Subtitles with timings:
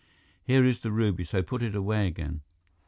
[0.43, 2.41] Here is the ruby, so put it away again."